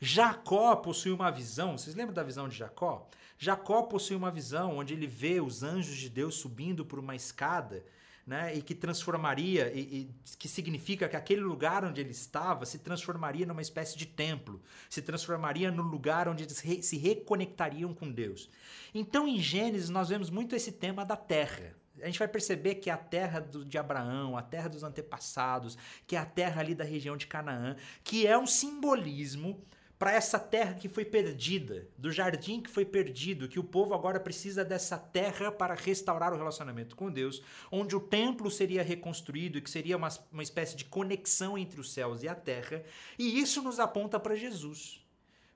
[0.00, 3.08] Jacó possui uma visão, vocês lembram da visão de Jacó?
[3.38, 7.84] Jacó possui uma visão onde ele vê os anjos de Deus subindo por uma escada
[8.30, 12.78] né, e que transformaria, e, e, que significa que aquele lugar onde ele estava se
[12.78, 18.08] transformaria numa espécie de templo, se transformaria no lugar onde eles re, se reconectariam com
[18.08, 18.48] Deus.
[18.94, 21.74] Então, em Gênesis, nós vemos muito esse tema da terra.
[22.00, 25.76] A gente vai perceber que é a terra do, de Abraão, a terra dos antepassados,
[26.06, 27.74] que é a terra ali da região de Canaã,
[28.04, 29.60] que é um simbolismo
[30.00, 34.18] para essa terra que foi perdida, do jardim que foi perdido, que o povo agora
[34.18, 39.60] precisa dessa terra para restaurar o relacionamento com Deus, onde o templo seria reconstruído e
[39.60, 42.82] que seria uma, uma espécie de conexão entre os céus e a terra,
[43.18, 45.04] e isso nos aponta para Jesus,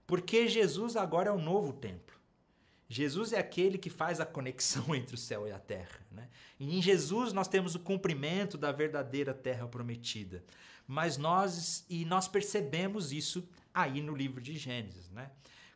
[0.07, 2.15] porque Jesus agora é o novo templo.
[2.87, 6.07] Jesus é aquele que faz a conexão entre o céu e a terra.
[6.13, 6.29] Né?
[6.61, 10.45] E em Jesus nós temos o cumprimento da verdadeira terra prometida.
[10.87, 15.31] Mas nós e nós percebemos isso aí no livro de Gênesis, né?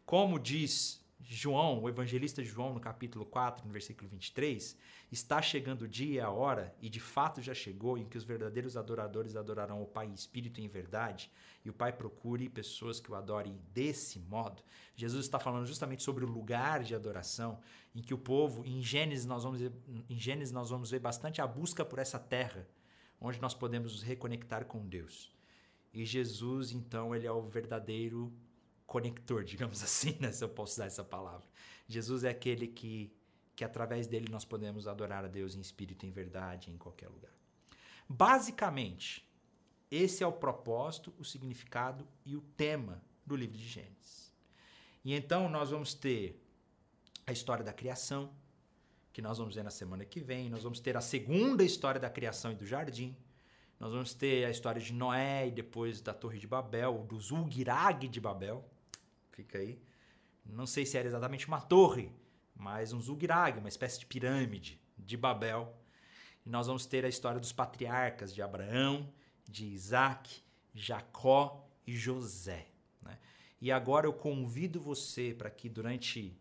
[0.07, 4.76] Como diz João, o evangelista João, no capítulo 4, no versículo 23,
[5.11, 8.24] está chegando o dia e a hora, e de fato já chegou, em que os
[8.24, 11.30] verdadeiros adoradores adorarão o Pai em espírito e em verdade,
[11.64, 14.62] e o Pai procure pessoas que o adorem desse modo.
[14.94, 17.59] Jesus está falando justamente sobre o lugar de adoração,
[17.94, 21.46] em que o povo, em Gênesis nós vamos, em Gênesis nós vamos ver bastante a
[21.46, 22.66] busca por essa terra,
[23.20, 25.36] onde nós podemos nos reconectar com Deus.
[25.93, 28.32] E Jesus, então, ele é o verdadeiro
[28.86, 30.32] conector, digamos assim, né?
[30.32, 31.47] se eu posso usar essa palavra.
[31.86, 33.12] Jesus é aquele que,
[33.57, 37.32] que através dele nós podemos adorar a Deus em espírito em verdade, em qualquer lugar.
[38.09, 39.26] Basicamente,
[39.91, 44.32] esse é o propósito, o significado e o tema do livro de Gênesis.
[45.05, 46.43] E então nós vamos ter
[47.26, 48.30] a história da criação,
[49.12, 52.11] que nós vamos ver na semana que vem, nós vamos ter a segunda história da
[52.11, 53.16] criação e do jardim,
[53.79, 58.09] nós vamos ter a história de Noé e depois da Torre de Babel, do Zulgirag
[58.09, 58.68] de Babel.
[59.31, 59.81] Fica aí.
[60.45, 62.11] Não sei se era exatamente uma torre,
[62.57, 65.76] mas um Zulgirag, uma espécie de pirâmide de Babel.
[66.45, 69.12] E nós vamos ter a história dos patriarcas de Abraão,
[69.49, 70.43] de Isaac,
[70.74, 72.66] Jacó e José.
[73.01, 73.16] Né?
[73.61, 76.37] E agora eu convido você para que durante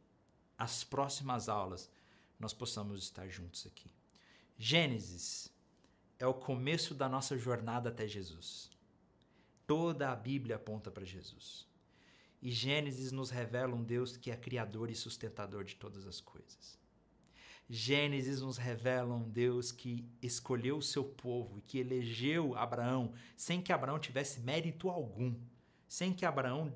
[0.58, 1.92] as próximas aulas
[2.40, 3.92] nós possamos estar juntos aqui.
[4.58, 5.56] Gênesis
[6.20, 8.70] é o começo da nossa jornada até Jesus.
[9.66, 11.68] Toda a Bíblia aponta para Jesus.
[12.42, 16.78] E Gênesis nos revela um Deus que é criador e sustentador de todas as coisas.
[17.70, 23.62] Gênesis nos revela um Deus que escolheu o seu povo e que elegeu Abraão sem
[23.62, 25.36] que Abraão tivesse mérito algum.
[25.88, 26.74] sem que Abraão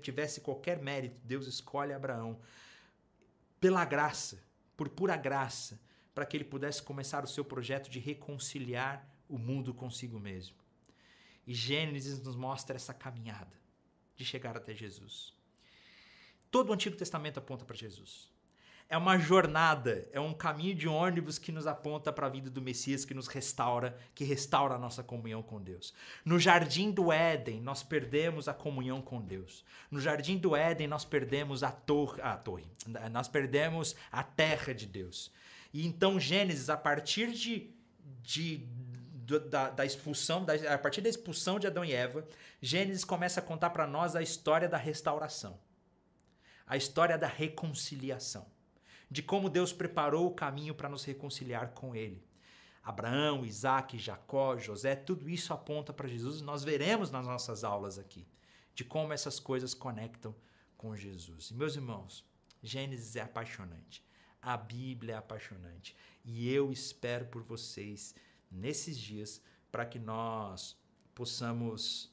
[0.00, 1.20] tivesse qualquer mérito.
[1.24, 2.38] Deus escolhe Abraão
[3.60, 4.42] pela graça,
[4.76, 5.80] por pura graça,
[6.14, 10.56] para que ele pudesse começar o seu projeto de reconciliar o mundo consigo mesmo.
[11.46, 13.60] E Gênesis nos mostra essa caminhada
[14.14, 15.32] de chegar até Jesus.
[16.50, 18.30] Todo o Antigo Testamento aponta para Jesus.
[18.92, 22.60] É uma jornada, é um caminho de ônibus que nos aponta para a vida do
[22.60, 25.94] Messias, que nos restaura, que restaura a nossa comunhão com Deus.
[26.22, 29.64] No jardim do Éden, nós perdemos a comunhão com Deus.
[29.90, 31.68] No jardim do Éden, nós perdemos a
[32.22, 32.66] a torre,
[33.10, 35.32] nós perdemos a terra de Deus.
[35.72, 37.74] E então Gênesis, a partir de,
[38.22, 38.66] de
[39.50, 42.26] da, da, expulsão, da, a partir da expulsão de Adão e Eva,
[42.60, 45.58] Gênesis começa a contar para nós a história da restauração,
[46.66, 48.46] a história da reconciliação
[49.12, 52.26] de como Deus preparou o caminho para nos reconciliar com Ele.
[52.82, 57.98] Abraão, Isaac, Jacó, José, tudo isso aponta para Jesus e nós veremos nas nossas aulas
[57.98, 58.26] aqui
[58.74, 60.34] de como essas coisas conectam
[60.78, 61.50] com Jesus.
[61.50, 62.24] E meus irmãos,
[62.62, 64.02] Gênesis é apaixonante,
[64.42, 68.14] a Bíblia é apaixonante e eu espero por vocês
[68.50, 69.40] nesses dias
[69.70, 70.76] para que nós
[71.14, 72.12] possamos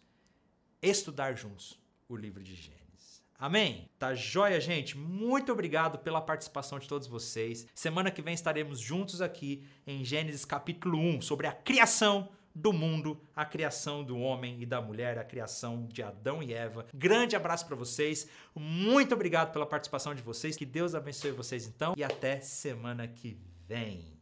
[0.81, 3.23] estudar juntos o livro de Gênesis.
[3.37, 3.89] Amém?
[3.97, 4.97] Tá joia, gente?
[4.97, 7.67] Muito obrigado pela participação de todos vocês.
[7.73, 12.29] Semana que vem estaremos juntos aqui em Gênesis capítulo 1 sobre a criação
[12.59, 16.85] do mundo, a criação do homem e da mulher, a criação de Adão e Eva.
[16.93, 18.27] Grande abraço para vocês.
[18.53, 20.57] Muito obrigado pela participação de vocês.
[20.57, 24.18] Que Deus abençoe vocês então e até semana que vem.